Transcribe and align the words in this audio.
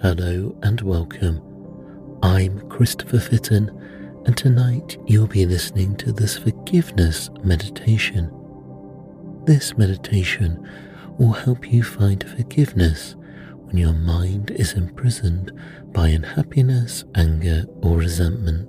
Hello 0.00 0.56
and 0.62 0.80
welcome. 0.82 1.42
I'm 2.22 2.60
Christopher 2.68 3.18
Fitton, 3.18 3.68
and 4.26 4.36
tonight 4.36 4.96
you'll 5.06 5.26
be 5.26 5.44
listening 5.44 5.96
to 5.96 6.12
this 6.12 6.38
forgiveness 6.38 7.30
meditation. 7.42 8.30
This 9.44 9.76
meditation 9.76 10.64
will 11.18 11.32
help 11.32 11.72
you 11.72 11.82
find 11.82 12.22
forgiveness 12.22 13.16
when 13.64 13.76
your 13.76 13.92
mind 13.92 14.52
is 14.52 14.74
imprisoned 14.74 15.50
by 15.86 16.10
unhappiness, 16.10 17.04
anger, 17.16 17.64
or 17.82 17.96
resentment. 17.96 18.68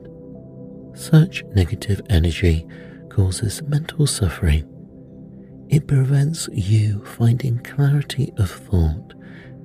Such 0.97 1.43
negative 1.53 2.01
energy 2.09 2.65
causes 3.09 3.61
mental 3.61 4.07
suffering. 4.07 4.67
It 5.69 5.85
prevents 5.85 6.49
you 6.51 7.05
finding 7.05 7.59
clarity 7.59 8.33
of 8.37 8.49
thought 8.49 9.13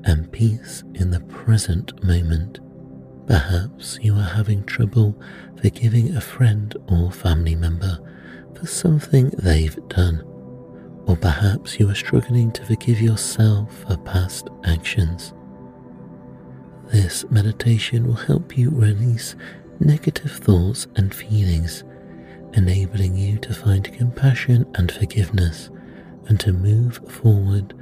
and 0.05 0.31
peace 0.33 0.83
in 0.95 1.11
the 1.11 1.21
present 1.21 2.03
moment. 2.05 2.61
Perhaps 3.27 3.99
you 4.03 4.15
are 4.15 4.23
having 4.23 4.65
trouble 4.65 5.19
forgiving 5.61 6.15
a 6.15 6.21
friend 6.21 6.77
or 6.89 7.11
family 7.11 7.55
member 7.55 7.99
for 8.55 8.67
something 8.67 9.31
they've 9.39 9.79
done, 9.89 10.21
or 11.07 11.17
perhaps 11.17 11.81
you 11.81 11.89
are 11.89 11.95
struggling 11.95 12.53
to 12.53 12.65
forgive 12.67 13.01
yourself 13.01 13.85
for 13.87 13.97
past 13.99 14.49
actions. 14.65 15.33
This 16.93 17.25
meditation 17.31 18.07
will 18.07 18.15
help 18.15 18.59
you 18.59 18.71
release 18.71 19.37
negative 19.81 20.33
thoughts 20.33 20.87
and 20.97 21.15
feelings, 21.15 21.83
enabling 22.53 23.17
you 23.17 23.39
to 23.39 23.55
find 23.55 23.93
compassion 23.93 24.67
and 24.75 24.93
forgiveness 24.93 25.71
and 26.27 26.39
to 26.41 26.53
move 26.53 27.01
forward 27.09 27.75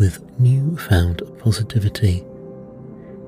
with 0.00 0.40
newfound 0.40 1.22
positivity. 1.38 2.24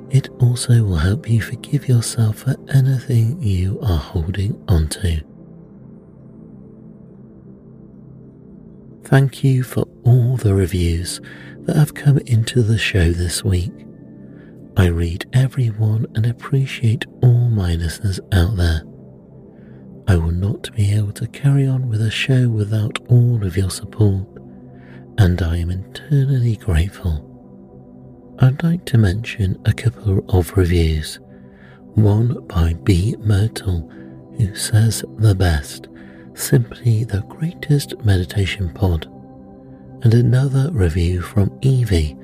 It 0.09 0.31
also 0.41 0.83
will 0.83 0.97
help 0.97 1.29
you 1.29 1.43
forgive 1.43 1.87
yourself 1.87 2.39
for 2.39 2.57
anything 2.71 3.41
you 3.42 3.79
are 3.83 3.98
holding 3.98 4.59
onto. 4.69 5.20
Thank 9.05 9.45
you 9.45 9.62
for 9.62 9.84
all 10.05 10.39
the 10.39 10.55
reviews 10.55 11.20
that 11.67 11.77
have 11.77 11.92
come 11.92 12.17
into 12.25 12.62
the 12.62 12.79
show 12.79 13.12
this 13.12 13.45
week. 13.45 13.73
I 14.75 14.86
read 14.86 15.27
every 15.34 15.69
one 15.69 16.07
and 16.14 16.25
appreciate 16.25 17.05
all 17.23 17.51
my 17.51 17.75
listeners 17.75 18.19
out 18.33 18.57
there. 18.57 18.83
I 20.09 20.17
will 20.17 20.33
not 20.33 20.75
be 20.75 20.91
able 20.95 21.12
to 21.12 21.29
carry 21.29 21.67
on 21.67 21.91
with 21.91 22.01
a 22.01 22.11
show 22.11 22.48
without 22.48 22.98
all 23.11 23.45
of 23.45 23.59
your 23.59 23.70
support 23.70 24.31
and 25.18 25.41
I 25.42 25.58
am 25.58 25.70
eternally 25.70 26.56
grateful. 26.56 27.28
I'd 28.38 28.62
like 28.62 28.84
to 28.86 28.98
mention 28.98 29.60
a 29.64 29.72
couple 29.72 30.24
of 30.28 30.56
reviews. 30.56 31.20
One 31.94 32.46
by 32.46 32.74
B. 32.74 33.16
Myrtle, 33.18 33.88
who 34.36 34.55
says 34.55 35.05
the 35.18 35.34
best, 35.34 35.88
simply 36.34 37.05
the 37.05 37.22
greatest 37.22 37.94
meditation 38.05 38.72
pod. 38.72 39.06
And 40.02 40.14
another 40.14 40.70
review 40.72 41.20
from 41.20 41.56
Evie, 41.60 42.16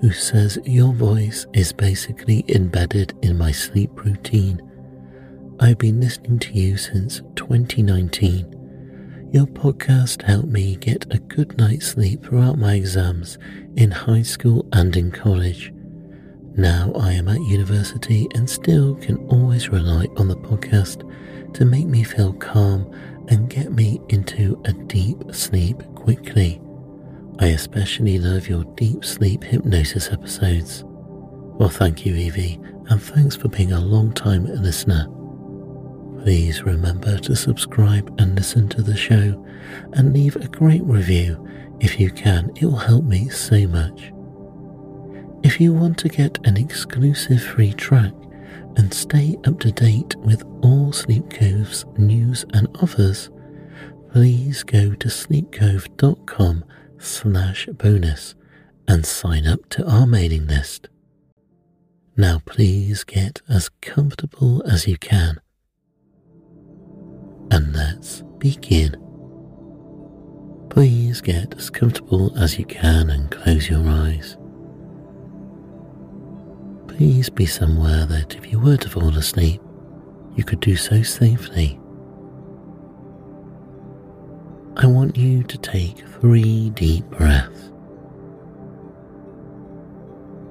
who 0.00 0.12
says 0.12 0.58
your 0.64 0.92
voice 0.92 1.46
is 1.52 1.72
basically 1.72 2.44
embedded 2.48 3.14
in 3.22 3.38
my 3.38 3.50
sleep 3.50 4.04
routine. 4.04 4.62
I've 5.58 5.78
been 5.78 6.00
listening 6.00 6.38
to 6.40 6.52
you 6.52 6.76
since 6.76 7.22
2019 7.34 8.55
your 9.36 9.46
podcast 9.48 10.22
helped 10.22 10.48
me 10.48 10.76
get 10.76 11.04
a 11.14 11.18
good 11.18 11.58
night's 11.58 11.88
sleep 11.88 12.24
throughout 12.24 12.56
my 12.56 12.72
exams 12.72 13.36
in 13.76 13.90
high 13.90 14.22
school 14.22 14.66
and 14.72 14.96
in 14.96 15.10
college. 15.10 15.74
Now 16.56 16.90
I 16.98 17.12
am 17.12 17.28
at 17.28 17.42
university 17.42 18.26
and 18.34 18.48
still 18.48 18.94
can 18.94 19.18
always 19.28 19.68
rely 19.68 20.06
on 20.16 20.28
the 20.28 20.38
podcast 20.38 21.02
to 21.52 21.66
make 21.66 21.84
me 21.84 22.02
feel 22.02 22.32
calm 22.32 22.90
and 23.28 23.50
get 23.50 23.72
me 23.72 24.00
into 24.08 24.58
a 24.64 24.72
deep 24.72 25.18
sleep 25.32 25.82
quickly. 25.94 26.58
I 27.38 27.48
especially 27.48 28.18
love 28.18 28.48
your 28.48 28.64
deep 28.74 29.04
sleep 29.04 29.44
hypnosis 29.44 30.08
episodes. 30.10 30.82
Well, 30.86 31.68
thank 31.68 32.06
you, 32.06 32.14
Evie, 32.14 32.58
and 32.88 33.02
thanks 33.02 33.36
for 33.36 33.48
being 33.48 33.72
a 33.72 33.80
long 33.80 34.14
time 34.14 34.46
listener. 34.46 35.06
Please 36.26 36.64
remember 36.64 37.18
to 37.18 37.36
subscribe 37.36 38.12
and 38.18 38.34
listen 38.34 38.68
to 38.70 38.82
the 38.82 38.96
show 38.96 39.46
and 39.92 40.12
leave 40.12 40.34
a 40.34 40.48
great 40.48 40.82
review 40.82 41.48
if 41.78 42.00
you 42.00 42.10
can. 42.10 42.50
It 42.56 42.64
will 42.64 42.74
help 42.74 43.04
me 43.04 43.28
so 43.28 43.68
much. 43.68 44.12
If 45.44 45.60
you 45.60 45.72
want 45.72 45.98
to 45.98 46.08
get 46.08 46.44
an 46.44 46.56
exclusive 46.56 47.40
free 47.40 47.72
track 47.74 48.12
and 48.76 48.92
stay 48.92 49.36
up 49.44 49.60
to 49.60 49.70
date 49.70 50.16
with 50.16 50.42
all 50.62 50.92
Sleep 50.92 51.30
Cove's 51.30 51.84
news 51.96 52.44
and 52.52 52.66
offers, 52.82 53.30
please 54.10 54.64
go 54.64 54.94
to 54.94 55.06
sleepcove.com 55.06 56.64
slash 56.98 57.68
bonus 57.74 58.34
and 58.88 59.06
sign 59.06 59.46
up 59.46 59.68
to 59.68 59.88
our 59.88 60.08
mailing 60.08 60.48
list. 60.48 60.88
Now 62.16 62.40
please 62.44 63.04
get 63.04 63.42
as 63.48 63.68
comfortable 63.80 64.64
as 64.68 64.88
you 64.88 64.98
can 64.98 65.40
and 67.50 67.74
let's 67.74 68.22
begin. 68.38 68.96
Please 70.70 71.20
get 71.20 71.54
as 71.56 71.70
comfortable 71.70 72.36
as 72.38 72.58
you 72.58 72.64
can 72.64 73.10
and 73.10 73.30
close 73.30 73.68
your 73.68 73.86
eyes. 73.88 74.36
Please 76.88 77.30
be 77.30 77.46
somewhere 77.46 78.06
that 78.06 78.34
if 78.34 78.50
you 78.50 78.58
were 78.58 78.76
to 78.76 78.88
fall 78.88 79.16
asleep, 79.16 79.60
you 80.34 80.44
could 80.44 80.60
do 80.60 80.76
so 80.76 81.02
safely. 81.02 81.78
I 84.76 84.86
want 84.86 85.16
you 85.16 85.42
to 85.42 85.58
take 85.58 86.06
three 86.20 86.70
deep 86.70 87.04
breaths. 87.06 87.70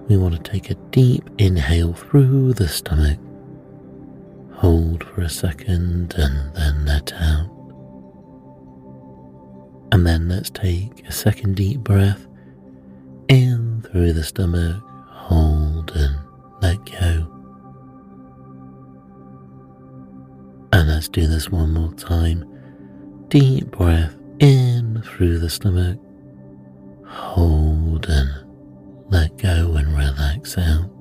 We 0.08 0.18
want 0.18 0.36
to 0.36 0.52
take 0.52 0.70
a 0.72 0.76
deep 0.92 1.30
inhale 1.38 1.94
through 1.94 2.54
the 2.54 2.68
stomach 2.68 3.20
Hold 4.58 5.04
for 5.04 5.22
a 5.22 5.30
second 5.30 6.14
and 6.18 6.56
then 6.56 6.86
let 6.86 7.14
out. 7.14 7.52
And 9.92 10.06
then 10.06 10.30
let's 10.30 10.50
take 10.50 11.06
a 11.08 11.12
second 11.12 11.56
deep 11.56 11.82
breath 11.82 12.26
in 13.28 13.86
through 13.92 14.14
the 14.14 14.24
stomach, 14.24 14.82
hold 15.10 15.92
and 15.96 16.16
let 16.62 16.84
go. 16.86 17.28
And 20.72 20.88
let's 20.90 21.10
do 21.10 21.28
this 21.28 21.50
one 21.50 21.74
more 21.74 21.94
time. 21.94 22.46
Deep 23.28 23.72
breath 23.72 24.16
in 24.40 25.02
through 25.04 25.40
the 25.40 25.50
stomach, 25.50 26.00
hold 27.06 28.08
and 28.10 28.30
let 29.10 29.38
go 29.38 29.76
and 29.76 29.96
relax 29.96 30.58
out. 30.58 30.95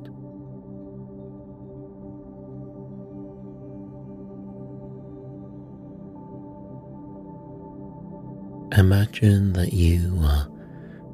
Imagine 8.85 9.55
that 9.55 9.73
you 9.73 10.21
are 10.21 10.47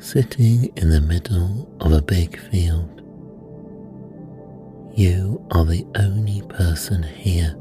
sitting 0.01 0.65
in 0.77 0.91
the 0.91 1.01
middle 1.01 1.73
of 1.81 1.93
a 1.93 2.03
big 2.03 2.37
field. 2.51 3.01
You 4.99 5.47
are 5.53 5.65
the 5.65 5.87
only 5.95 6.43
person 6.49 7.05
here. 7.05 7.55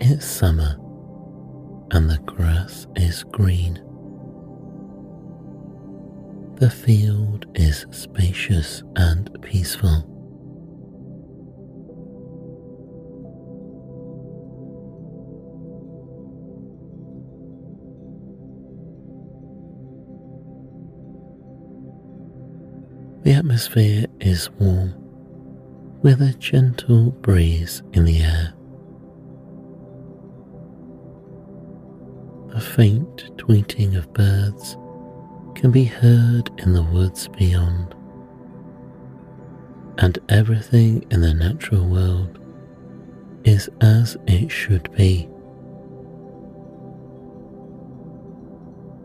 It's 0.00 0.26
summer 0.26 0.76
and 1.92 2.10
the 2.10 2.18
grass 2.26 2.88
is 2.96 3.22
green. 3.22 3.74
The 6.56 6.68
field 6.68 7.46
is 7.54 7.86
spacious 7.92 8.82
and 8.96 9.40
peaceful. 9.40 10.13
Atmosphere 23.54 24.04
is 24.18 24.50
warm 24.58 24.92
with 26.02 26.20
a 26.20 26.32
gentle 26.40 27.12
breeze 27.12 27.84
in 27.92 28.04
the 28.04 28.18
air. 28.20 28.52
A 32.52 32.60
faint 32.60 33.30
tweeting 33.36 33.96
of 33.96 34.12
birds 34.12 34.76
can 35.54 35.70
be 35.70 35.84
heard 35.84 36.50
in 36.58 36.72
the 36.72 36.82
woods 36.82 37.28
beyond, 37.28 37.94
and 39.98 40.18
everything 40.28 41.04
in 41.12 41.20
the 41.20 41.32
natural 41.32 41.86
world 41.86 42.40
is 43.44 43.70
as 43.80 44.16
it 44.26 44.50
should 44.50 44.90
be. 44.96 45.28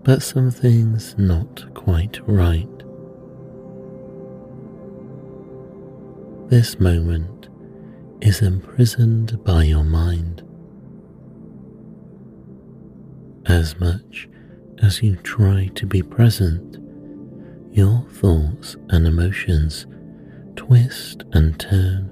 But 0.01 0.23
something's 0.23 1.15
not 1.19 1.71
quite 1.75 2.19
right. 2.27 2.67
This 6.49 6.79
moment 6.79 7.47
is 8.21 8.41
imprisoned 8.41 9.43
by 9.43 9.65
your 9.65 9.83
mind. 9.83 10.41
As 13.45 13.79
much 13.79 14.27
as 14.81 15.03
you 15.03 15.15
try 15.17 15.67
to 15.75 15.85
be 15.85 16.01
present, 16.01 16.77
your 17.71 18.03
thoughts 18.13 18.75
and 18.89 19.05
emotions 19.05 19.85
twist 20.55 21.23
and 21.33 21.59
turn 21.59 22.09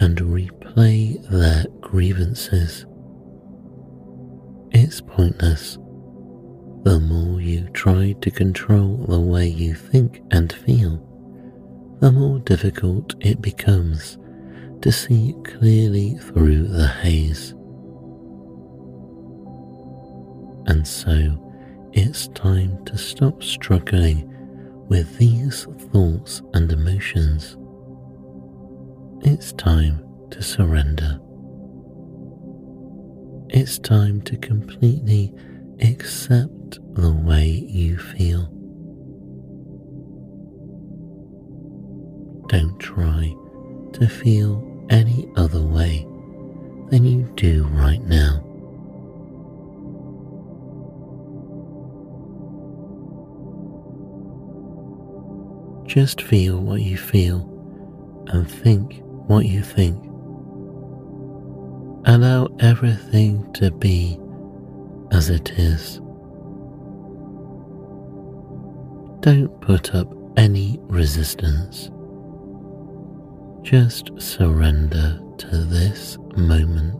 and 0.00 0.18
replay 0.18 1.24
their 1.30 1.64
grievances. 1.80 2.84
It's 4.72 5.00
pointless. 5.00 5.78
The 6.82 6.98
more 6.98 7.40
you 7.40 7.68
try 7.74 8.16
to 8.22 8.30
control 8.32 8.96
the 9.08 9.20
way 9.20 9.46
you 9.46 9.76
think 9.76 10.20
and 10.32 10.52
feel, 10.52 11.07
the 12.00 12.12
more 12.12 12.38
difficult 12.40 13.14
it 13.20 13.42
becomes 13.42 14.18
to 14.82 14.92
see 14.92 15.34
clearly 15.44 16.14
through 16.14 16.68
the 16.68 16.86
haze. 16.86 17.50
And 20.66 20.86
so 20.86 21.44
it's 21.92 22.28
time 22.28 22.84
to 22.84 22.96
stop 22.96 23.42
struggling 23.42 24.24
with 24.88 25.18
these 25.18 25.64
thoughts 25.92 26.42
and 26.54 26.70
emotions. 26.70 27.56
It's 29.22 29.52
time 29.54 30.04
to 30.30 30.42
surrender. 30.42 31.18
It's 33.48 33.78
time 33.78 34.20
to 34.22 34.36
completely 34.36 35.34
accept 35.80 36.78
the 36.94 37.12
way 37.12 37.46
you 37.48 37.98
feel. 37.98 38.57
Don't 42.48 42.78
try 42.78 43.36
to 43.92 44.08
feel 44.08 44.64
any 44.88 45.30
other 45.36 45.60
way 45.60 46.06
than 46.88 47.04
you 47.04 47.30
do 47.36 47.64
right 47.72 48.02
now. 48.04 48.42
Just 55.86 56.22
feel 56.22 56.58
what 56.58 56.80
you 56.80 56.96
feel 56.96 57.46
and 58.28 58.50
think 58.50 59.02
what 59.26 59.44
you 59.44 59.62
think. 59.62 60.02
Allow 62.06 62.48
everything 62.60 63.52
to 63.54 63.70
be 63.70 64.18
as 65.10 65.28
it 65.28 65.50
is. 65.58 65.96
Don't 69.20 69.50
put 69.60 69.94
up 69.94 70.10
any 70.38 70.78
resistance. 70.84 71.90
Just 73.70 74.10
surrender 74.18 75.20
to 75.36 75.56
this 75.58 76.16
moment. 76.38 76.94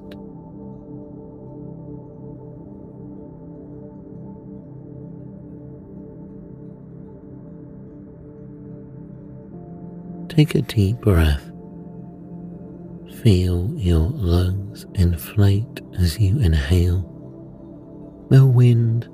Take 10.29 10.57
a 10.57 10.61
deep 10.61 11.01
breath. 11.01 11.51
Feel 13.23 13.73
your 13.75 14.11
lungs 14.11 14.85
inflate 14.95 15.81
as 15.99 16.21
you 16.21 16.39
inhale, 16.39 17.01
the 18.29 18.45
wind 18.45 19.09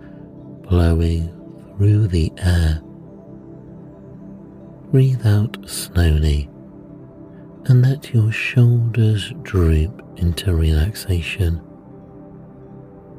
blowing 0.68 1.28
through 1.76 2.08
the 2.08 2.32
air. 2.38 2.80
Breathe 4.90 5.24
out 5.24 5.70
slowly 5.70 6.50
and 7.66 7.82
let 7.82 8.12
your 8.12 8.30
shoulders 8.30 9.32
droop 9.42 10.02
into 10.16 10.54
relaxation. 10.54 11.62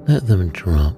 Let 0.07 0.27
them 0.27 0.49
drop. 0.49 0.95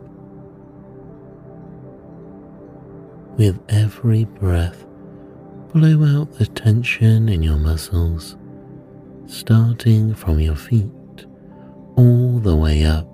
With 3.38 3.60
every 3.70 4.26
breath, 4.26 4.86
blow 5.74 6.04
out 6.04 6.34
the 6.34 6.48
tension 6.48 7.30
in 7.30 7.42
your 7.42 7.58
muscles, 7.58 8.36
starting 9.28 10.14
from 10.14 10.40
your 10.40 10.56
feet 10.56 11.26
all 11.96 12.40
the 12.40 12.56
way 12.56 12.84
up 12.84 13.08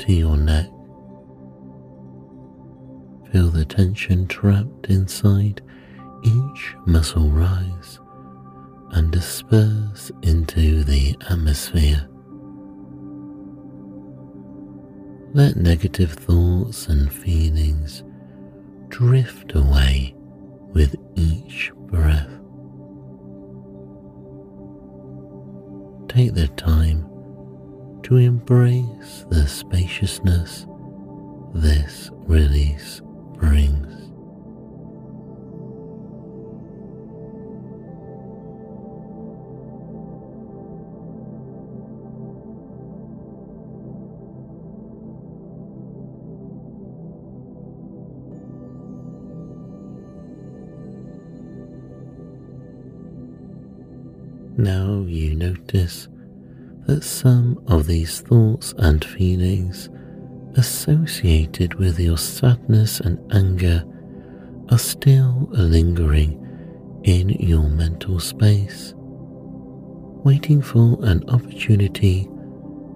to 0.00 0.12
your 0.12 0.36
neck. 0.36 0.66
Feel 3.32 3.48
the 3.48 3.64
tension 3.64 4.26
trapped 4.26 4.86
inside 4.88 5.62
each 6.22 6.74
muscle 6.84 7.30
rise 7.30 8.00
and 8.92 9.10
disperse 9.10 10.10
into 10.22 10.82
the 10.84 11.16
atmosphere. 11.30 12.06
Let 15.32 15.56
negative 15.56 16.12
thoughts 16.12 16.88
and 16.88 17.12
feelings 17.12 18.02
drift 18.88 19.54
away 19.54 20.14
with 20.72 20.96
each 21.14 21.72
breath. 21.76 22.28
Take 26.08 26.34
the 26.34 26.48
time 26.56 27.06
to 28.02 28.16
embrace 28.16 29.24
the 29.30 29.46
spaciousness 29.46 30.66
this 31.54 32.10
release 32.26 33.00
brings. 33.34 33.89
Now 54.56 55.04
you 55.06 55.36
notice 55.36 56.08
that 56.86 57.04
some 57.04 57.62
of 57.68 57.86
these 57.86 58.20
thoughts 58.20 58.74
and 58.78 59.04
feelings 59.04 59.88
associated 60.56 61.74
with 61.74 62.00
your 62.00 62.18
sadness 62.18 63.00
and 63.00 63.18
anger 63.32 63.84
are 64.70 64.78
still 64.78 65.48
lingering 65.52 66.36
in 67.04 67.30
your 67.30 67.68
mental 67.68 68.18
space, 68.18 68.92
waiting 68.96 70.60
for 70.60 70.98
an 71.02 71.28
opportunity 71.30 72.28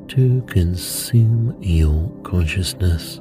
to 0.09 0.43
consume 0.49 1.57
your 1.63 2.11
consciousness. 2.25 3.21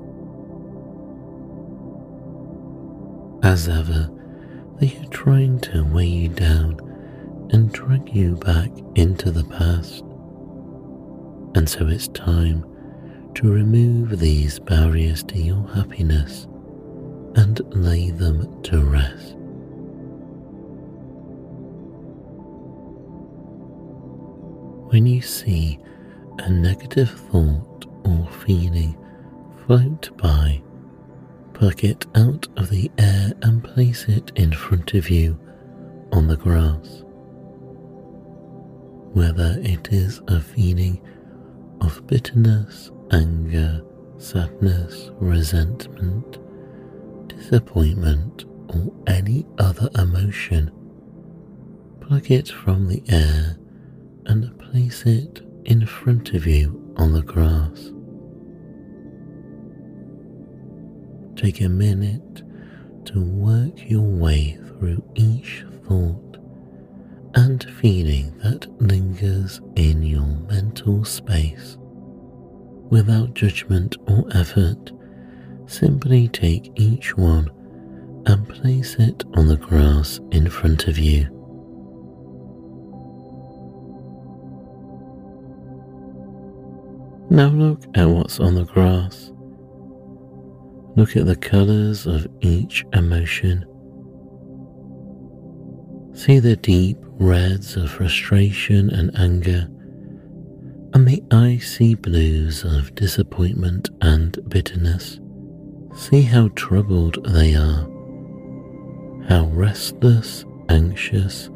As 3.43 3.69
ever, 3.69 4.09
they 4.79 4.97
are 4.97 5.09
trying 5.09 5.59
to 5.59 5.83
weigh 5.83 6.07
you 6.07 6.29
down 6.29 6.79
and 7.53 7.71
drag 7.71 8.13
you 8.15 8.35
back 8.37 8.71
into 8.95 9.29
the 9.29 9.43
past. 9.43 10.01
And 11.55 11.69
so 11.69 11.87
it's 11.87 12.07
time 12.09 12.65
to 13.35 13.51
remove 13.51 14.19
these 14.19 14.57
barriers 14.57 15.21
to 15.25 15.37
your 15.37 15.67
happiness 15.67 16.47
and 17.35 17.61
lay 17.75 18.09
them 18.09 18.61
to 18.63 18.83
rest. 18.83 19.35
When 24.91 25.05
you 25.05 25.21
see 25.21 25.79
a 26.39 26.49
negative 26.49 27.11
thought 27.11 27.85
or 28.03 28.27
feeling 28.45 28.97
float 29.65 30.09
by, 30.17 30.61
pluck 31.53 31.83
it 31.83 32.07
out 32.15 32.47
of 32.57 32.71
the 32.71 32.91
air 32.97 33.33
and 33.43 33.63
place 33.63 34.05
it 34.05 34.31
in 34.35 34.51
front 34.53 34.95
of 34.95 35.11
you 35.11 35.39
on 36.11 36.27
the 36.27 36.37
grass 36.37 37.02
whether 39.13 39.57
it 39.61 39.89
is 39.91 40.21
a 40.27 40.41
feeling 40.41 41.01
of 41.81 42.05
bitterness, 42.07 42.91
anger, 43.11 43.81
sadness, 44.17 45.11
resentment, 45.19 46.39
disappointment, 47.27 48.45
or 48.69 48.91
any 49.07 49.45
other 49.59 49.89
emotion, 49.95 50.71
plug 52.01 52.31
it 52.31 52.47
from 52.47 52.87
the 52.87 53.03
air 53.09 53.57
and 54.25 54.57
place 54.59 55.05
it 55.05 55.41
in 55.65 55.85
front 55.85 56.33
of 56.33 56.47
you 56.47 56.93
on 56.97 57.13
the 57.13 57.21
grass. 57.21 57.91
Take 61.35 61.61
a 61.61 61.69
minute 61.69 62.41
to 63.05 63.21
work 63.21 63.89
your 63.89 64.01
way 64.01 64.57
through 64.65 65.03
each 65.15 65.65
thought 65.85 66.37
and 67.35 67.63
feeling 67.81 68.37
that 68.43 68.67
lingers 68.81 69.61
in 69.75 70.03
your 70.03 70.25
mental 70.49 71.03
space. 71.03 71.77
Without 72.89 73.33
judgment 73.33 73.97
or 74.07 74.25
effort, 74.35 74.91
simply 75.65 76.27
take 76.27 76.71
each 76.75 77.17
one 77.17 77.49
and 78.25 78.47
place 78.47 78.95
it 78.95 79.23
on 79.33 79.47
the 79.47 79.57
grass 79.57 80.19
in 80.31 80.49
front 80.49 80.87
of 80.87 80.97
you. 80.97 81.27
Now 87.29 87.47
look 87.47 87.83
at 87.95 88.07
what's 88.07 88.39
on 88.39 88.53
the 88.53 88.65
grass. 88.65 89.31
Look 90.95 91.17
at 91.17 91.25
the 91.25 91.35
colors 91.35 92.05
of 92.05 92.27
each 92.41 92.85
emotion 92.93 93.65
See 96.15 96.37
the 96.39 96.55
deep 96.55 96.97
reds 97.19 97.75
of 97.75 97.89
frustration 97.89 98.91
and 98.91 99.17
anger, 99.17 99.67
and 100.93 101.07
the 101.07 101.23
icy 101.31 101.95
blues 101.95 102.63
of 102.63 102.93
disappointment 102.93 103.89
and 104.01 104.37
bitterness. 104.47 105.19
See 105.95 106.21
how 106.21 106.49
troubled 106.49 107.25
they 107.33 107.55
are, 107.55 107.87
how 109.27 109.49
restless, 109.53 110.45
anxious, 110.69 111.49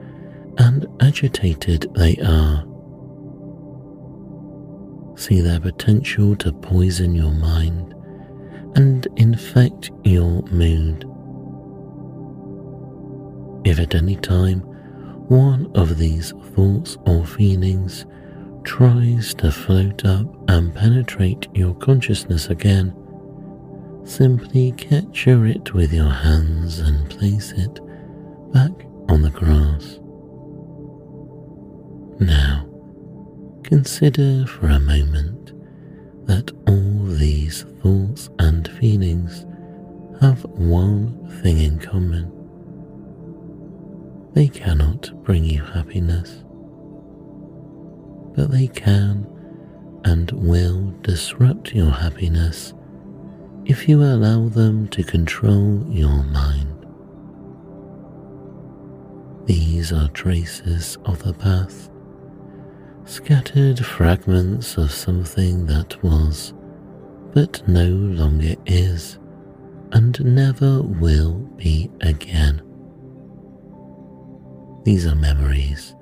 and 0.58 0.88
agitated 1.02 1.86
they 1.94 2.16
are. 2.18 2.66
See 5.18 5.40
their 5.40 5.60
potential 5.60 6.36
to 6.38 6.52
poison 6.52 7.14
your 7.14 7.32
mind 7.32 7.94
and 8.76 9.08
infect 9.18 9.92
your 10.04 10.42
mood. 10.48 11.06
If 13.68 13.80
at 13.80 13.96
any 13.96 14.16
time 14.16 14.62
one 15.28 15.70
of 15.76 15.98
these 15.98 16.32
thoughts 16.56 16.98
or 17.06 17.26
feelings 17.26 18.06
tries 18.64 19.34
to 19.34 19.52
float 19.52 20.06
up 20.06 20.26
and 20.50 20.74
penetrate 20.74 21.50
your 21.54 21.76
consciousness 21.76 22.48
again, 22.48 22.96
simply 24.06 24.72
capture 24.78 25.46
it 25.46 25.74
with 25.74 25.92
your 25.92 26.10
hands 26.10 26.80
and 26.80 27.10
place 27.10 27.52
it 27.52 27.82
back 28.54 28.72
on 29.10 29.22
the 29.22 29.32
grass. 29.32 30.00
Now, 32.22 32.70
consider 33.64 34.46
for 34.48 34.68
a 34.68 34.80
moment 34.80 35.52
that 36.26 36.52
all 36.70 37.04
these 37.18 37.64
thoughts 37.84 38.30
and 38.40 38.66
feelings 38.80 39.46
have 40.22 40.46
one 40.46 41.30
thing 41.44 41.58
in 41.60 41.80
common. 41.80 42.37
They 44.38 44.50
cannot 44.50 45.24
bring 45.24 45.46
you 45.46 45.64
happiness, 45.64 46.44
but 48.36 48.52
they 48.52 48.68
can 48.68 49.26
and 50.06 50.30
will 50.32 50.94
disrupt 51.02 51.74
your 51.74 51.90
happiness 51.90 52.76
if 53.66 53.90
you 53.90 54.04
allow 54.04 54.48
them 54.48 54.90
to 54.90 55.02
control 55.02 55.84
your 55.90 56.24
mind. 56.26 56.86
These 59.48 59.92
are 59.92 60.08
traces 60.10 61.00
of 61.06 61.24
the 61.24 61.34
past, 61.34 61.90
scattered 63.06 63.84
fragments 63.84 64.78
of 64.78 64.92
something 64.92 65.66
that 65.66 66.04
was, 66.04 66.54
but 67.34 67.68
no 67.68 67.88
longer 67.88 68.54
is, 68.68 69.18
and 69.94 70.24
never 70.24 70.84
will 70.84 71.40
be 71.58 71.90
again. 72.02 72.67
These 74.88 75.06
are 75.06 75.16
memories 75.16 75.94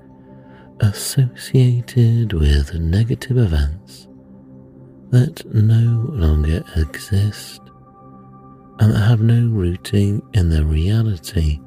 associated 0.78 2.32
with 2.32 2.72
negative 2.74 3.36
events 3.36 4.06
that 5.10 5.44
no 5.52 6.06
longer 6.12 6.62
exist 6.76 7.62
and 8.78 8.94
that 8.94 9.00
have 9.00 9.20
no 9.20 9.48
rooting 9.48 10.22
in 10.34 10.50
the 10.50 10.64
reality 10.64 11.58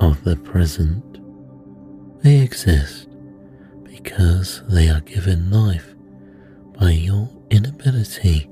of 0.00 0.22
the 0.22 0.36
present. 0.36 1.02
They 2.22 2.38
exist 2.38 3.08
because 3.82 4.62
they 4.68 4.88
are 4.88 5.00
given 5.00 5.50
life 5.50 5.96
by 6.78 6.92
your 6.92 7.28
inability 7.50 8.48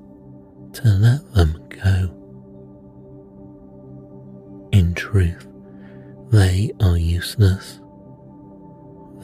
to 0.72 0.88
let 0.88 1.32
them 1.32 1.64
go. 1.68 2.10
In 4.72 4.94
truth, 4.94 5.46
they 6.30 6.70
are 6.80 6.96
useless. 6.96 7.80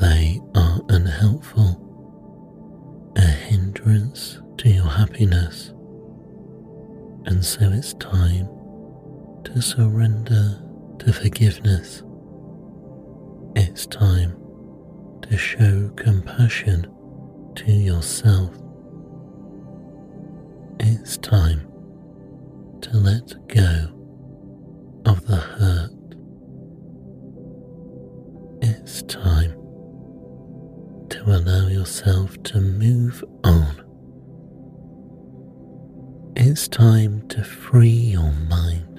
They 0.00 0.40
are 0.54 0.80
unhelpful, 0.88 1.80
a 3.16 3.20
hindrance 3.20 4.40
to 4.58 4.68
your 4.68 4.87
happiness. 4.88 5.68
And 7.26 7.44
so 7.44 7.70
it's 7.73 7.94
time 7.94 8.49
to 9.44 9.61
surrender 9.61 10.61
to 10.99 11.12
forgiveness. 11.12 12.02
It's 13.56 13.87
time 13.87 14.37
to 15.23 15.37
show 15.37 15.90
compassion 15.96 16.90
to 17.56 17.73
yourself. 17.73 18.50
It's 20.80 21.16
time 21.18 21.70
to 22.80 22.96
let 22.96 23.49
go 23.49 23.88
of 25.06 25.26
the 25.26 25.37
hurt 25.37 25.90
it's 28.85 29.00
time 29.05 29.53
to 31.09 31.23
allow 31.26 31.69
yourself 31.69 32.37
to 32.43 32.61
move 32.61 33.25
on. 33.43 33.83
It's 36.37 36.69
time 36.69 37.26
to 37.29 37.43
free 37.43 37.88
your 37.88 38.31
mind 38.31 38.99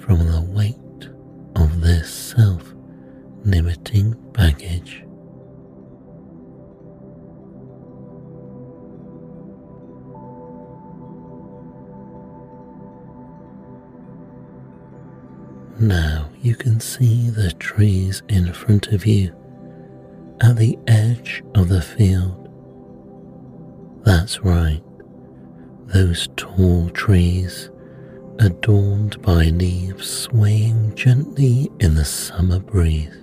from 0.00 0.26
the 0.26 0.40
weight 0.40 1.08
of 1.54 1.80
this 1.80 2.12
self 2.12 2.74
limiting 3.44 4.16
baggage. 4.32 5.04
Now 15.78 16.29
you 16.42 16.54
can 16.54 16.80
see 16.80 17.28
the 17.28 17.52
trees 17.52 18.22
in 18.28 18.52
front 18.52 18.88
of 18.88 19.04
you 19.04 19.34
at 20.40 20.56
the 20.56 20.78
edge 20.86 21.42
of 21.54 21.68
the 21.68 21.82
field. 21.82 22.48
That's 24.04 24.40
right, 24.40 24.82
those 25.86 26.28
tall 26.36 26.88
trees 26.90 27.70
adorned 28.38 29.20
by 29.20 29.44
leaves 29.46 30.08
swaying 30.08 30.94
gently 30.94 31.70
in 31.78 31.94
the 31.94 32.06
summer 32.06 32.58
breeze. 32.58 33.16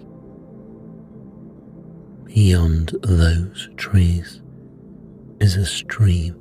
Beyond 2.25 2.95
those 3.01 3.69
trees 3.77 4.43
is 5.39 5.55
a 5.55 5.65
stream. 5.65 6.35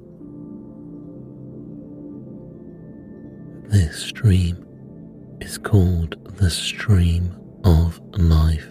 This 3.68 3.97
stream 3.97 4.65
is 5.40 5.59
called 5.59 6.16
the 6.38 6.50
stream 6.50 7.35
of 7.64 8.00
life. 8.19 8.66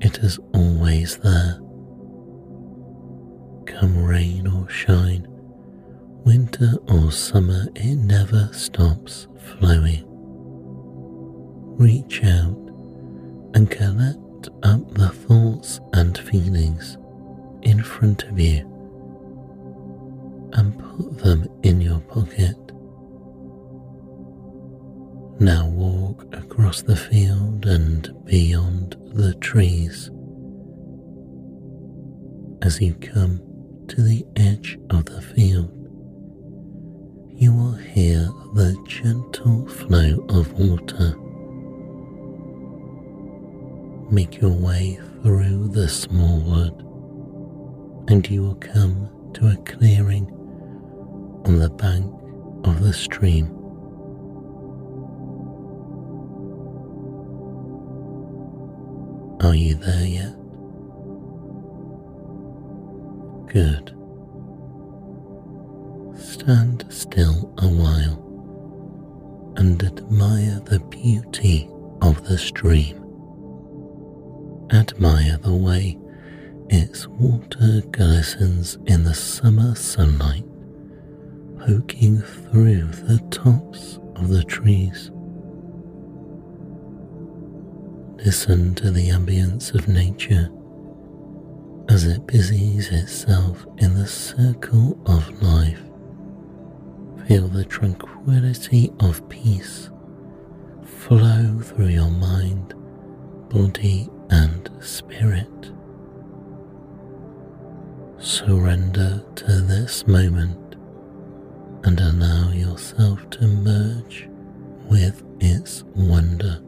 It 0.00 0.18
is 0.18 0.38
always 0.52 1.16
there. 1.18 1.58
Come 3.66 4.04
rain 4.04 4.46
or 4.46 4.68
shine, 4.68 5.26
winter 6.24 6.74
or 6.88 7.10
summer, 7.10 7.66
it 7.74 7.96
never 7.96 8.50
stops 8.52 9.26
flowing. 9.58 10.04
Reach 11.76 12.22
out 12.22 12.56
and 13.54 13.70
collect 13.70 14.48
up 14.62 14.94
the 14.94 15.08
thoughts 15.08 15.80
and 15.92 16.16
feelings 16.16 16.96
in 17.62 17.82
front 17.82 18.24
of 18.24 18.38
you 18.38 18.70
and 20.52 20.78
put 20.78 21.18
them 21.18 21.48
in 21.62 21.80
your 21.80 22.00
pocket. 22.00 22.63
Now 25.40 25.66
walk 25.66 26.24
across 26.32 26.82
the 26.82 26.94
field 26.94 27.66
and 27.66 28.24
beyond 28.24 28.96
the 29.12 29.34
trees. 29.34 30.08
As 32.62 32.80
you 32.80 32.94
come 32.94 33.40
to 33.88 34.00
the 34.00 34.24
edge 34.36 34.78
of 34.90 35.06
the 35.06 35.20
field, 35.20 35.72
you 37.30 37.52
will 37.52 37.72
hear 37.72 38.30
the 38.54 38.76
gentle 38.86 39.66
flow 39.66 40.24
of 40.28 40.52
water. 40.52 41.16
Make 44.12 44.40
your 44.40 44.52
way 44.52 45.00
through 45.22 45.68
the 45.68 45.88
small 45.88 46.38
wood, 46.42 46.80
and 48.08 48.30
you 48.30 48.42
will 48.42 48.54
come 48.54 49.10
to 49.34 49.48
a 49.48 49.56
clearing 49.64 50.26
on 51.44 51.58
the 51.58 51.70
bank 51.70 52.06
of 52.64 52.80
the 52.80 52.92
stream. 52.92 53.63
Are 59.44 59.54
you 59.54 59.74
there 59.74 60.06
yet? 60.06 60.34
Good. 63.52 63.94
Stand 66.18 66.86
still 66.88 67.52
a 67.58 67.68
while 67.68 68.20
and 69.56 69.82
admire 69.82 70.60
the 70.64 70.80
beauty 70.88 71.68
of 72.00 72.26
the 72.26 72.38
stream. 72.38 72.96
Admire 74.72 75.38
the 75.42 75.54
way 75.54 75.98
Its 76.70 77.06
water 77.06 77.82
glistens 77.92 78.78
in 78.86 79.04
the 79.04 79.12
summer 79.12 79.74
sunlight, 79.74 80.44
poking 81.58 82.20
through 82.20 82.86
the 82.86 83.18
tops 83.30 84.00
of 84.16 84.28
the 84.28 84.42
trees. 84.44 85.10
Listen 88.24 88.74
to 88.76 88.90
the 88.90 89.10
ambience 89.10 89.74
of 89.74 89.86
nature 89.86 90.50
as 91.90 92.06
it 92.06 92.26
busies 92.26 92.88
itself 92.88 93.66
in 93.76 93.92
the 93.92 94.06
circle 94.06 94.98
of 95.04 95.42
life. 95.42 95.82
Feel 97.28 97.48
the 97.48 97.66
tranquility 97.66 98.90
of 99.00 99.28
peace 99.28 99.90
flow 100.86 101.60
through 101.60 101.88
your 101.88 102.10
mind, 102.10 102.72
body, 103.50 104.08
and 104.30 104.70
spirit. 104.80 105.70
Surrender 108.16 109.22
to 109.34 109.60
this 109.60 110.06
moment 110.06 110.76
and 111.84 112.00
allow 112.00 112.50
yourself 112.52 113.28
to 113.28 113.46
merge 113.46 114.30
with 114.88 115.22
its 115.40 115.84
wonder. 115.94 116.63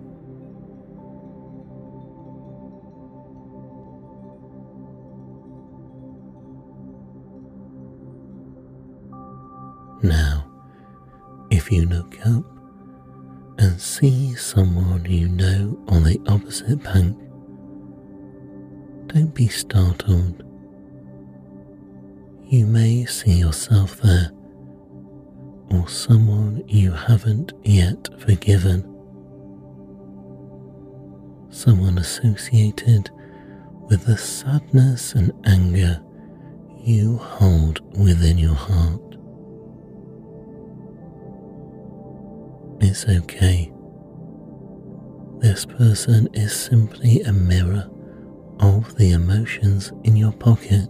Look 11.97 12.27
up 12.27 12.45
and 13.59 13.81
see 13.81 14.35
someone 14.35 15.03
you 15.07 15.29
know 15.29 15.83
on 15.89 16.05
the 16.05 16.21
opposite 16.29 16.83
bank, 16.83 17.17
don't 19.07 19.35
be 19.35 19.49
startled. 19.49 20.43
You 22.49 22.67
may 22.67 23.07
see 23.07 23.33
yourself 23.33 23.97
there, 24.03 24.31
or 25.71 25.89
someone 25.89 26.63
you 26.67 26.93
haven't 26.93 27.55
yet 27.65 28.09
forgiven, 28.21 28.83
someone 31.49 31.97
associated 31.97 33.11
with 33.89 34.05
the 34.05 34.19
sadness 34.19 35.15
and 35.15 35.33
anger 35.47 36.03
you 36.83 37.17
hold 37.17 37.81
within 37.99 38.37
your 38.37 38.55
heart. 38.55 39.16
It's 42.81 43.07
okay. 43.09 43.73
This 45.39 45.65
person 45.67 46.29
is 46.35 46.55
simply 46.55 47.21
a 47.23 47.33
mirror 47.33 47.89
of 48.61 48.97
the 48.97 49.13
emotions 49.13 49.93
in 50.05 50.17
your 50.17 50.33
pocket. 50.33 50.89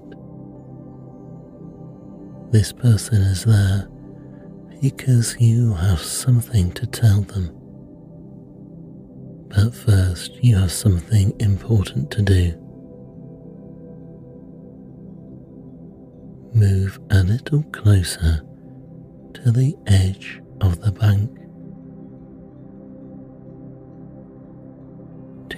This 2.52 2.72
person 2.72 3.22
is 3.22 3.44
there 3.44 3.88
because 4.80 5.36
you 5.40 5.74
have 5.74 6.00
something 6.00 6.72
to 6.72 6.86
tell 6.86 7.22
them. 7.22 7.50
But 9.48 9.74
first, 9.74 10.42
you 10.42 10.56
have 10.56 10.72
something 10.72 11.34
important 11.40 12.10
to 12.12 12.22
do. 12.22 12.52
Move 16.54 16.98
a 17.10 17.22
little 17.22 17.62
closer 17.64 18.42
to 19.34 19.50
the 19.52 19.74
edge 19.86 20.40
of 20.60 20.80
the 20.80 20.92
bank. 20.92 21.30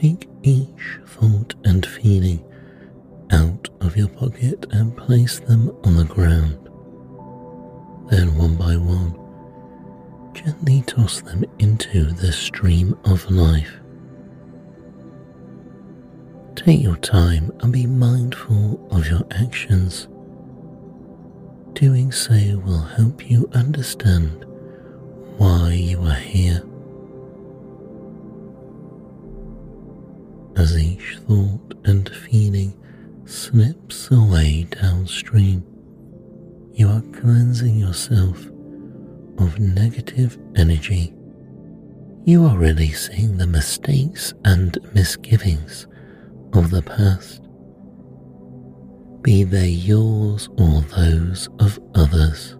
Take 0.00 0.28
each 0.44 1.00
thought 1.06 1.56
and 1.64 1.84
feeling 1.84 2.44
out 3.32 3.68
of 3.80 3.96
your 3.96 4.06
pocket 4.06 4.64
and 4.70 4.96
place 4.96 5.40
them 5.40 5.76
on 5.82 5.96
the 5.96 6.04
ground. 6.04 6.56
Then, 8.08 8.38
one 8.38 8.54
by 8.54 8.76
one, 8.76 9.18
gently 10.34 10.82
toss 10.86 11.20
them 11.22 11.44
into 11.58 12.12
the 12.12 12.30
stream 12.30 12.96
of 13.06 13.28
life. 13.28 13.80
Take 16.54 16.80
your 16.80 16.96
time 16.98 17.50
and 17.60 17.72
be 17.72 17.86
mindful 17.86 18.86
of 18.92 19.08
your 19.08 19.26
actions. 19.32 20.06
Doing 21.72 22.12
so 22.12 22.34
will 22.64 22.82
help 22.82 23.28
you 23.28 23.50
understand 23.52 24.44
why 25.38 25.72
you 25.72 26.00
are 26.02 26.14
here. 26.14 26.62
As 30.58 30.76
each 30.76 31.18
thought 31.28 31.74
and 31.84 32.08
feeling 32.08 32.74
slips 33.26 34.10
away 34.10 34.66
downstream. 34.70 35.64
You 36.72 36.88
are 36.88 37.02
cleansing 37.20 37.78
yourself 37.78 38.44
of 39.38 39.60
negative 39.60 40.36
energy. 40.56 41.14
You 42.24 42.44
are 42.44 42.58
releasing 42.58 43.36
the 43.36 43.46
mistakes 43.46 44.34
and 44.44 44.76
misgivings 44.94 45.86
of 46.52 46.70
the 46.70 46.82
past, 46.82 47.42
be 49.22 49.44
they 49.44 49.68
yours 49.68 50.48
or 50.58 50.80
those 50.96 51.48
of 51.60 51.78
others. 51.94 52.56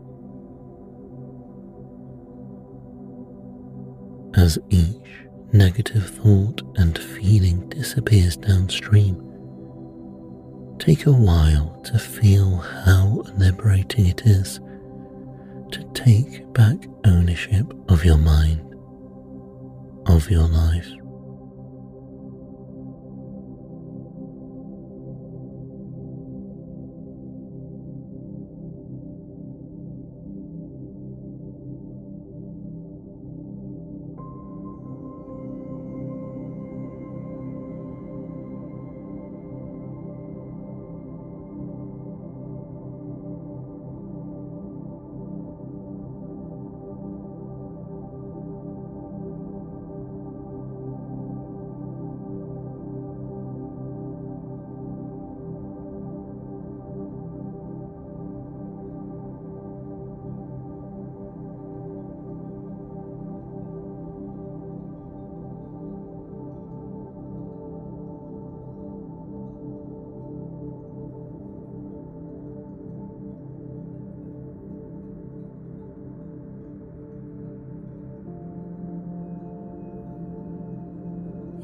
As 4.35 4.57
each 4.71 5.28
negative 5.53 6.11
thought 6.11 6.63
and 6.77 6.99
feeling 6.99 7.69
disappears 7.69 8.37
downstream. 8.37 9.17
Take 10.79 11.07
a 11.07 11.13
while 11.13 11.81
to 11.85 11.99
feel 11.99 12.57
how 12.57 13.23
liberating 13.37 14.07
it 14.07 14.23
is 14.27 14.61
to 15.73 15.91
take 15.95 16.51
back 16.53 16.77
ownership 17.05 17.73
of 17.91 18.05
your 18.05 18.19
mind, 18.19 18.61
of 20.07 20.31
your 20.31 20.47
life. 20.47 20.98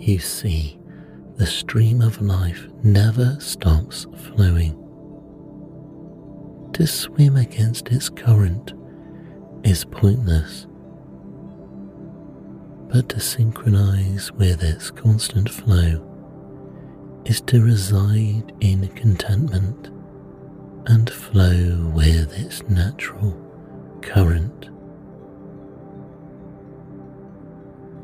You 0.04 0.18
see, 0.18 0.78
the 1.36 1.46
stream 1.46 2.02
of 2.02 2.20
life 2.20 2.68
never 2.82 3.40
stops 3.40 4.06
flowing. 4.18 4.72
To 6.74 6.86
swim 6.86 7.36
against 7.36 7.88
its 7.88 8.10
current 8.10 8.74
is 9.62 9.86
pointless, 9.86 10.66
but 12.92 13.08
to 13.08 13.18
synchronize 13.18 14.30
with 14.32 14.62
its 14.62 14.90
constant 14.90 15.48
flow 15.48 16.06
is 17.24 17.40
to 17.40 17.64
reside 17.64 18.52
in 18.60 18.86
contentment 18.88 19.88
and 20.84 21.08
flow 21.08 21.90
with 21.94 22.30
its 22.38 22.62
natural 22.64 23.34
current. 24.02 24.68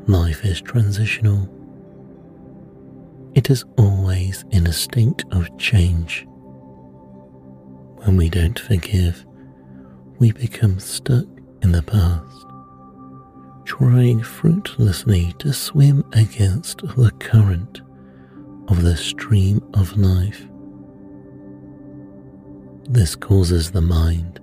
Life 0.07 0.43
is 0.43 0.61
transitional 0.61 1.60
it 3.41 3.49
is 3.49 3.65
always 3.75 4.45
in 4.51 4.67
a 4.67 4.71
state 4.71 5.25
of 5.31 5.57
change. 5.57 6.27
When 8.03 8.15
we 8.15 8.29
don't 8.29 8.59
forgive, 8.59 9.25
we 10.19 10.31
become 10.31 10.79
stuck 10.79 11.25
in 11.63 11.71
the 11.71 11.81
past, 11.81 12.45
trying 13.65 14.21
fruitlessly 14.21 15.33
to 15.39 15.53
swim 15.53 16.05
against 16.13 16.83
the 16.83 17.09
current 17.17 17.81
of 18.67 18.83
the 18.83 18.95
stream 18.95 19.59
of 19.73 19.97
life 19.97 20.47
This 22.87 23.15
causes 23.15 23.71
the 23.71 23.81
mind 23.81 24.39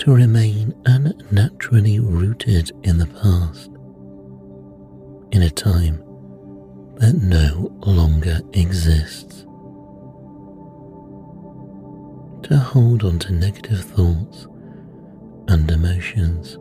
to 0.00 0.12
remain 0.12 0.74
unnaturally 0.84 1.98
rooted 1.98 2.72
in 2.82 2.98
the 2.98 3.06
past, 3.06 3.70
in 5.32 5.40
a 5.40 5.48
time 5.50 6.04
that 6.96 7.14
no 7.14 7.72
longer 7.86 8.40
exists. 8.52 9.44
To 12.48 12.58
hold 12.58 13.04
on 13.04 13.18
to 13.20 13.32
negative 13.32 13.80
thoughts 13.80 14.46
and 15.48 15.70
emotions 15.70 16.58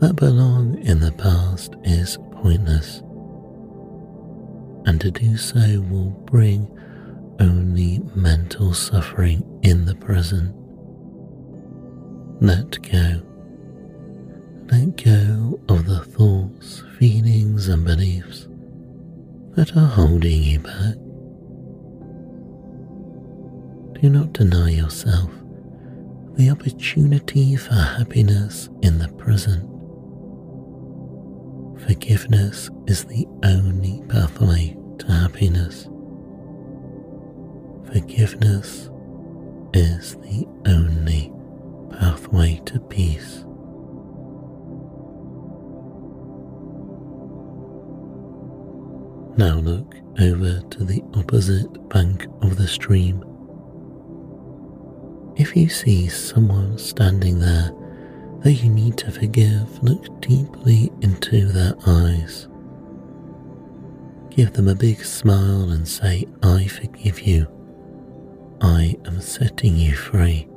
that 0.00 0.16
belong 0.16 0.78
in 0.78 1.00
the 1.00 1.12
past 1.12 1.76
is 1.84 2.18
pointless, 2.32 3.00
and 4.86 5.00
to 5.00 5.10
do 5.10 5.36
so 5.36 5.80
will 5.90 6.10
bring 6.26 6.68
only 7.40 8.00
mental 8.14 8.74
suffering 8.74 9.42
in 9.62 9.84
the 9.84 9.94
present. 9.94 10.54
Let 12.40 12.80
go. 12.82 13.22
Let 14.70 14.96
go 15.02 15.60
of 15.68 15.86
the 15.86 16.00
thoughts, 16.04 16.82
feelings, 16.98 17.68
and 17.68 17.84
beliefs 17.84 18.46
that 19.58 19.76
are 19.76 19.88
holding 19.88 20.40
you 20.40 20.60
back. 20.60 20.94
Do 24.00 24.08
not 24.08 24.32
deny 24.32 24.70
yourself 24.70 25.32
the 26.36 26.48
opportunity 26.50 27.56
for 27.56 27.74
happiness 27.74 28.68
in 28.82 28.98
the 28.98 29.08
present. 29.18 29.64
Forgiveness 31.84 32.70
is 32.86 33.04
the 33.06 33.26
only 33.42 34.00
pathway 34.06 34.76
to 34.98 35.12
happiness. 35.12 35.88
Forgiveness 37.92 38.90
is 39.74 40.14
the 40.18 40.46
only 40.66 41.32
pathway 41.98 42.62
to 42.66 42.78
peace. 42.78 43.44
Now 49.38 49.54
look 49.54 49.94
over 50.20 50.60
to 50.62 50.84
the 50.84 51.00
opposite 51.14 51.88
bank 51.90 52.26
of 52.42 52.56
the 52.56 52.66
stream. 52.66 53.22
If 55.36 55.56
you 55.56 55.68
see 55.68 56.08
someone 56.08 56.76
standing 56.76 57.38
there 57.38 57.70
that 58.40 58.54
you 58.54 58.68
need 58.68 58.98
to 58.98 59.12
forgive, 59.12 59.80
look 59.80 60.20
deeply 60.20 60.90
into 61.02 61.46
their 61.46 61.74
eyes. 61.86 62.48
Give 64.30 64.52
them 64.52 64.66
a 64.66 64.74
big 64.74 65.04
smile 65.04 65.70
and 65.70 65.86
say, 65.86 66.26
I 66.42 66.66
forgive 66.66 67.20
you. 67.20 67.46
I 68.60 68.96
am 69.04 69.20
setting 69.20 69.76
you 69.76 69.94
free. 69.94 70.48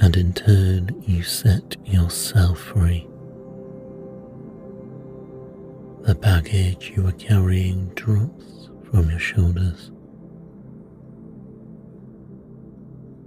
And 0.00 0.16
in 0.16 0.32
turn, 0.32 1.02
you 1.06 1.22
set 1.22 1.76
yourself 1.86 2.58
free. 2.58 3.09
The 6.02 6.14
baggage 6.14 6.92
you 6.96 7.06
are 7.06 7.12
carrying 7.12 7.88
drops 7.94 8.70
from 8.90 9.10
your 9.10 9.18
shoulders. 9.18 9.90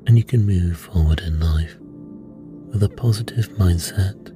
And 0.05 0.17
you 0.17 0.23
can 0.23 0.45
move 0.45 0.77
forward 0.77 1.21
in 1.21 1.39
life 1.39 1.77
with 2.67 2.83
a 2.83 2.89
positive 2.89 3.47
mindset 3.57 4.31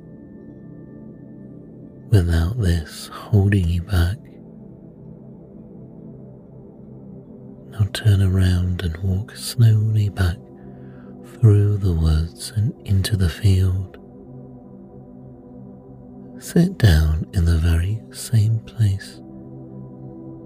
without 2.09 2.59
this 2.59 3.07
holding 3.07 3.67
you 3.67 3.81
back 3.81 4.17
Now 7.79 7.87
turn 7.93 8.23
around 8.23 8.81
and 8.81 8.97
walk 9.03 9.35
slowly 9.35 10.09
back 10.09 10.37
through 11.39 11.77
the 11.77 11.93
woods 11.93 12.51
and 12.55 12.73
into 12.87 13.15
the 13.15 13.29
field. 13.29 13.96
Sit 16.39 16.77
down 16.77 17.27
in 17.33 17.45
the 17.45 17.57
very 17.57 17.99
same 18.11 18.59
place 18.59 19.19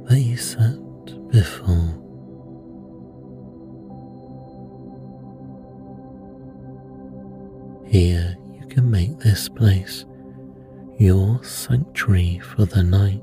that 0.07 0.21
you 0.21 0.37
sat 0.37 0.79
before. 1.29 1.97
Here 7.85 8.37
you 8.53 8.67
can 8.67 8.89
make 8.89 9.19
this 9.19 9.49
place 9.49 10.05
your 10.97 11.43
sanctuary 11.43 12.39
for 12.39 12.65
the 12.65 12.83
night 12.83 13.21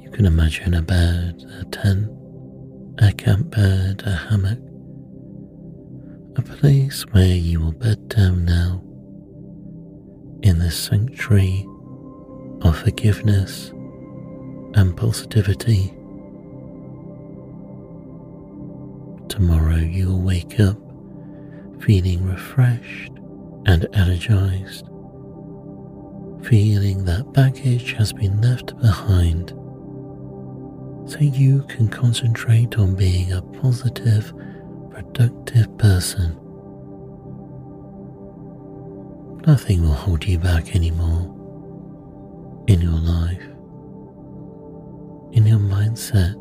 You 0.00 0.10
can 0.10 0.26
imagine 0.26 0.74
a 0.74 0.82
bed, 0.82 1.42
a 1.60 1.64
tent, 1.64 2.08
a 2.98 3.12
camp 3.12 3.50
bed, 3.50 4.02
a 4.06 4.14
hammock, 4.14 4.60
a 6.36 6.42
place 6.42 7.02
where 7.10 7.34
you 7.34 7.60
will 7.60 7.72
bed 7.72 8.08
down 8.08 8.44
now 8.44 8.84
in 10.42 10.58
the 10.58 10.70
sanctuary 10.70 11.66
of 12.62 12.78
forgiveness 12.78 13.70
and 14.74 14.96
positivity. 14.96 15.94
Tomorrow 19.28 19.76
you 19.76 20.08
will 20.08 20.22
wake 20.22 20.60
up 20.60 20.76
feeling 21.80 22.24
refreshed 22.24 23.12
and 23.66 23.86
energized, 23.94 24.86
feeling 26.44 27.04
that 27.04 27.32
baggage 27.32 27.92
has 27.94 28.12
been 28.12 28.40
left 28.40 28.78
behind 28.78 29.52
so 31.06 31.18
you 31.18 31.62
can 31.68 31.88
concentrate 31.88 32.78
on 32.78 32.94
being 32.94 33.32
a 33.32 33.42
positive, 33.42 34.32
productive 34.90 35.76
person. 35.78 36.41
Nothing 39.46 39.82
will 39.82 39.92
hold 39.94 40.24
you 40.24 40.38
back 40.38 40.76
anymore 40.76 41.28
in 42.68 42.80
your 42.80 42.92
life, 42.92 43.42
in 45.32 45.44
your 45.44 45.58
mindset. 45.58 46.34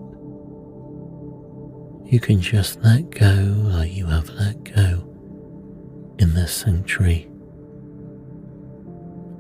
You 2.05 2.19
can 2.19 2.39
just 2.39 2.79
let 2.83 3.09
go 3.09 3.55
like 3.69 3.91
you 3.91 4.05
have 4.05 4.29
let 4.29 4.63
go 4.75 5.03
in 6.19 6.35
this 6.35 6.53
sanctuary. 6.53 7.27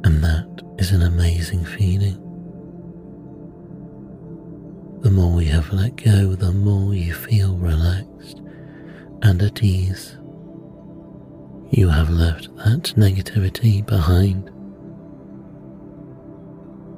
And 0.05 0.23
that 0.23 0.63
is 0.79 0.91
an 0.91 1.03
amazing 1.03 1.63
feeling. 1.63 2.17
The 5.01 5.11
more 5.11 5.39
you 5.39 5.51
have 5.51 5.71
let 5.71 5.97
go, 5.97 6.33
the 6.33 6.51
more 6.51 6.95
you 6.95 7.13
feel 7.13 7.57
relaxed 7.57 8.41
and 9.21 9.39
at 9.43 9.61
ease. 9.61 10.17
You 11.73 11.87
have 11.87 12.09
left 12.09 12.53
that 12.57 12.93
negativity 12.97 13.85
behind. 13.85 14.49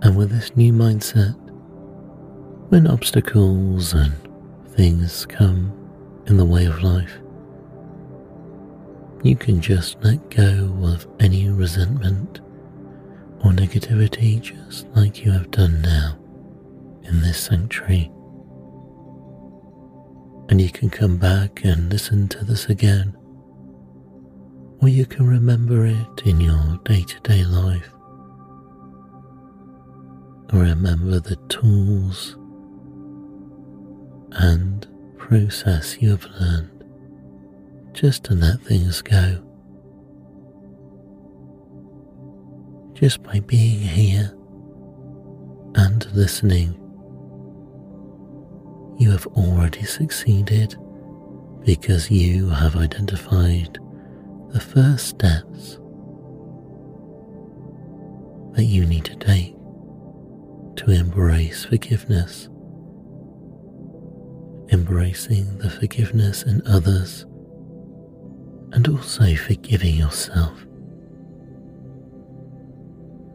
And 0.01 0.17
with 0.17 0.31
this 0.31 0.55
new 0.55 0.73
mindset, 0.73 1.35
when 2.69 2.87
obstacles 2.87 3.93
and 3.93 4.13
things 4.69 5.27
come 5.27 5.71
in 6.25 6.37
the 6.37 6.45
way 6.45 6.65
of 6.65 6.81
life, 6.81 7.19
you 9.21 9.35
can 9.35 9.61
just 9.61 10.03
let 10.03 10.27
go 10.31 10.75
of 10.83 11.05
any 11.19 11.49
resentment 11.49 12.41
or 13.45 13.51
negativity 13.51 14.41
just 14.41 14.87
like 14.95 15.23
you 15.23 15.31
have 15.31 15.51
done 15.51 15.83
now 15.83 16.17
in 17.03 17.21
this 17.21 17.37
sanctuary. 17.37 18.11
And 20.49 20.59
you 20.59 20.71
can 20.71 20.89
come 20.89 21.17
back 21.17 21.63
and 21.63 21.91
listen 21.91 22.27
to 22.29 22.43
this 22.43 22.65
again, 22.69 23.15
or 24.83 24.89
you 24.89 25.05
can 25.05 25.25
remember 25.25 25.85
it 25.85 26.23
in 26.25 26.41
your 26.41 26.77
day 26.83 27.03
to 27.03 27.17
day 27.21 27.41
life. 27.45 27.89
Remember 30.51 31.21
the 31.21 31.37
tools 31.47 32.35
and 34.33 34.85
process 35.17 36.01
you 36.01 36.09
have 36.09 36.25
learned 36.37 36.83
just 37.93 38.25
to 38.25 38.33
let 38.33 38.59
things 38.59 39.01
go. 39.01 39.41
Just 42.93 43.23
by 43.23 43.39
being 43.39 43.79
here 43.79 44.35
and 45.75 46.05
listening 46.13 46.77
you 48.99 49.09
have 49.11 49.27
already 49.27 49.83
succeeded 49.83 50.75
because 51.63 52.11
you 52.11 52.49
have 52.49 52.75
identified 52.75 53.79
the 54.53 54.59
first 54.59 55.07
steps 55.07 55.79
that 58.55 58.63
you 58.63 58.85
need 58.85 59.03
to 59.03 59.15
take 59.15 59.53
to 60.75 60.91
embrace 60.91 61.65
forgiveness, 61.65 62.47
embracing 64.71 65.57
the 65.57 65.69
forgiveness 65.69 66.43
in 66.43 66.61
others, 66.65 67.25
and 68.71 68.87
also 68.87 69.35
forgiving 69.35 69.95
yourself. 69.95 70.65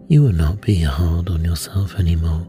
You 0.09 0.23
will 0.23 0.33
not 0.33 0.63
be 0.63 0.77
hard 0.77 1.29
on 1.29 1.45
yourself 1.45 1.97
anymore 1.97 2.49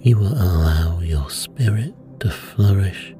you 0.00 0.16
will 0.16 0.32
allow 0.32 1.00
your 1.00 1.28
spirit 1.28 1.92
to 2.20 2.30
flourish 2.30 3.14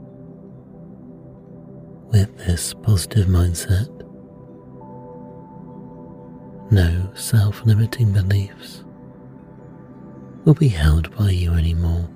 with 2.10 2.36
this 2.38 2.74
positive 2.74 3.26
mindset. 3.26 3.88
No 6.70 7.10
self 7.14 7.64
limiting 7.64 8.12
beliefs 8.12 8.84
will 10.44 10.54
be 10.54 10.68
held 10.68 11.14
by 11.16 11.30
you 11.30 11.52
anymore. 11.54 12.08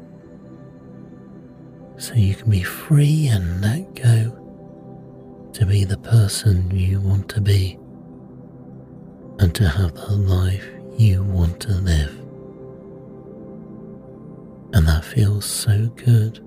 So 1.98 2.14
you 2.14 2.34
can 2.34 2.50
be 2.50 2.62
free 2.62 3.28
and 3.28 3.60
let 3.62 3.94
go 3.94 4.38
to 5.52 5.66
be 5.66 5.84
the 5.84 5.98
person 5.98 6.70
you 6.70 7.00
want 7.00 7.28
to 7.30 7.40
be 7.40 7.78
and 9.38 9.54
to 9.54 9.68
have 9.68 9.94
the 9.94 10.12
life 10.12 10.66
you 10.98 11.22
want 11.22 11.60
to 11.60 11.72
live. 11.72 12.18
And 14.74 14.86
that 14.88 15.04
feels 15.04 15.44
so 15.44 15.88
good. 15.96 16.40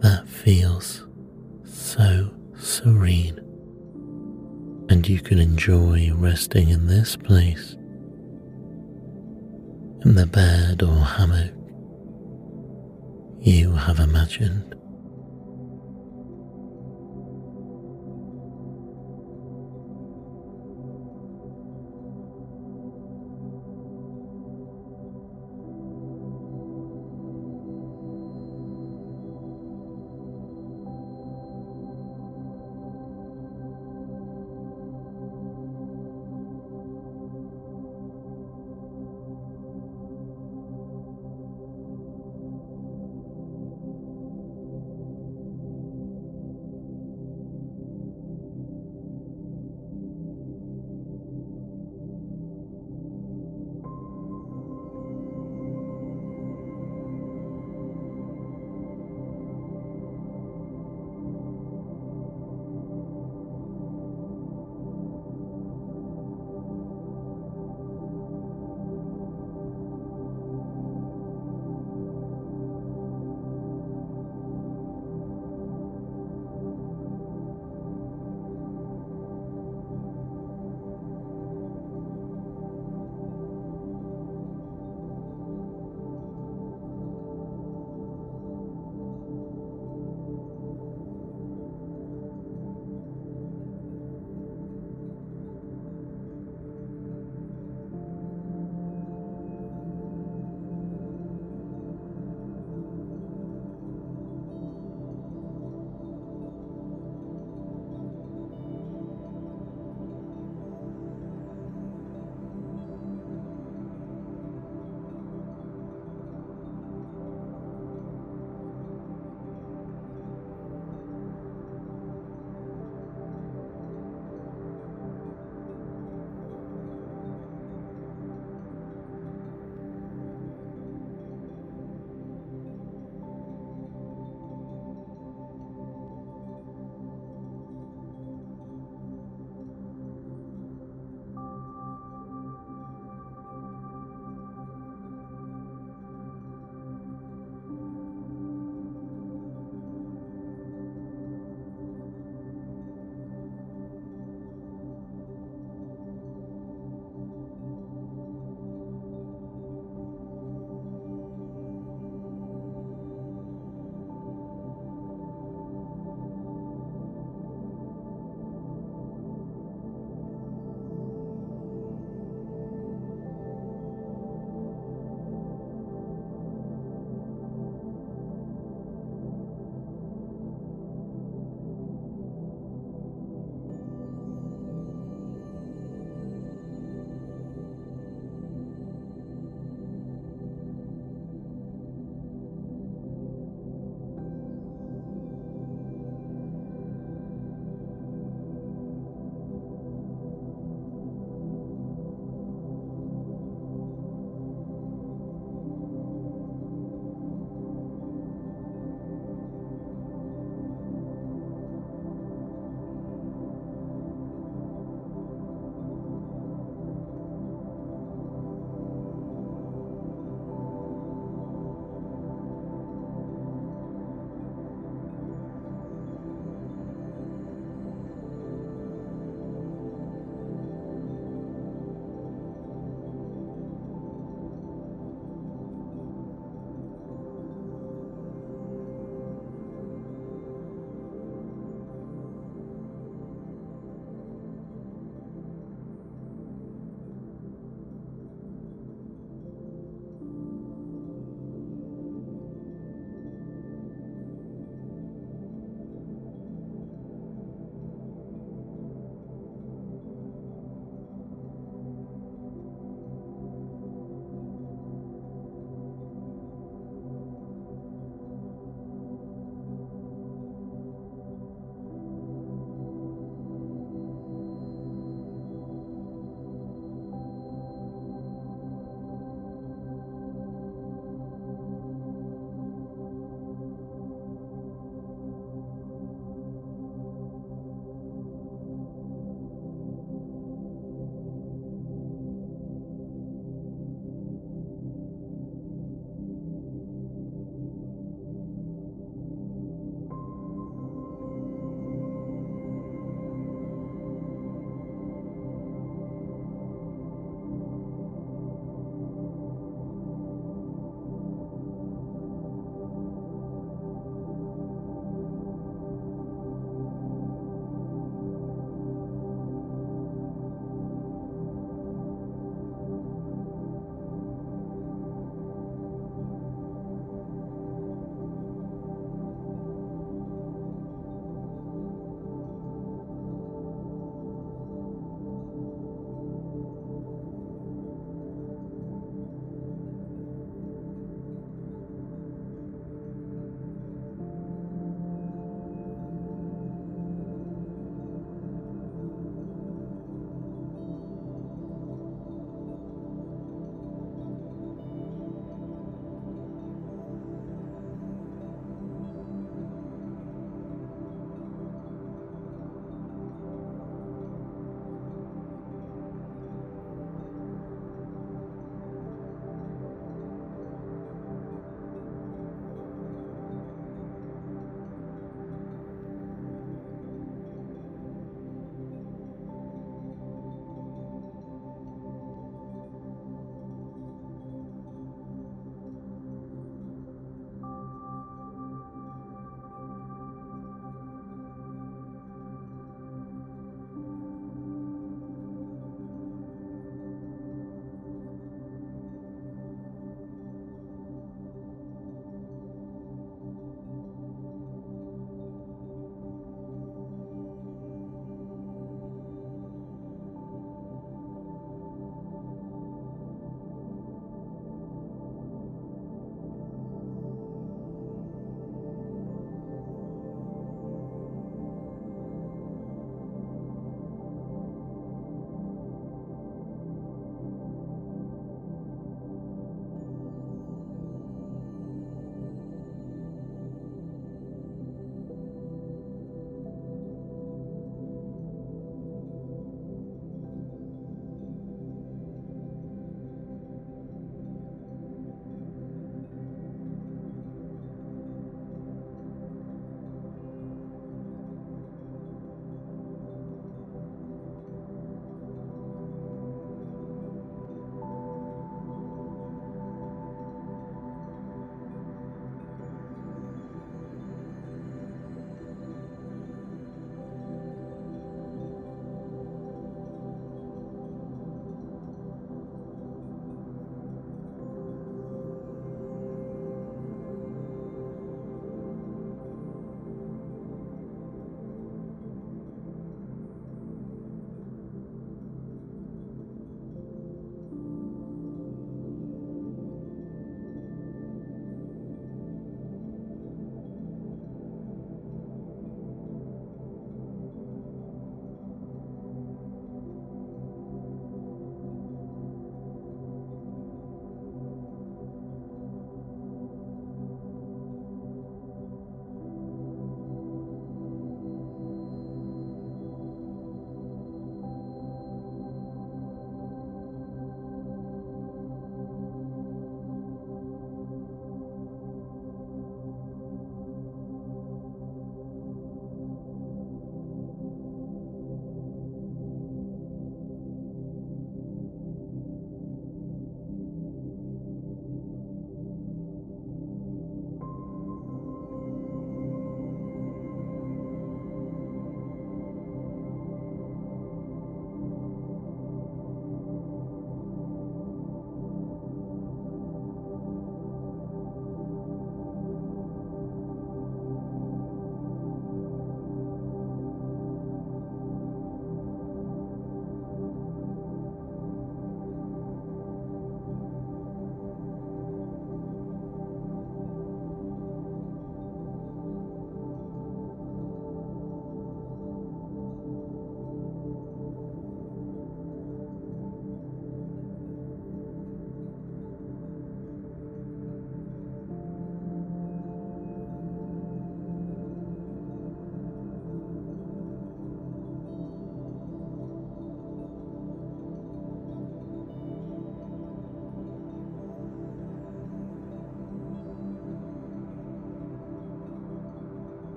That 0.00 0.26
feels 0.26 1.04
so 1.82 2.32
serene. 2.58 3.38
And 4.88 5.08
you 5.08 5.20
can 5.20 5.38
enjoy 5.38 6.12
resting 6.14 6.68
in 6.68 6.86
this 6.86 7.16
place, 7.16 7.72
in 10.04 10.14
the 10.14 10.26
bed 10.26 10.82
or 10.82 10.96
hammock 11.04 11.52
you 13.40 13.72
have 13.72 13.98
imagined. 13.98 14.71